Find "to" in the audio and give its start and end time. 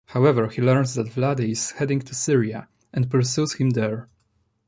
1.99-2.15